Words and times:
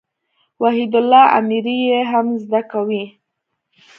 وحيدالله 0.61 1.23
اميري 1.39 1.77
ئې 1.91 2.01
هم 2.11 2.27
زده 2.43 2.61
کوي. 2.71 3.03